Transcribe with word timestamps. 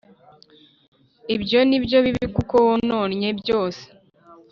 ibyo 1.35 1.59
ni 1.69 1.77
byo 1.83 1.97
bibi 2.05 2.27
kuko 2.35 2.55
wononnye 2.65 3.29
byose. 3.39 3.83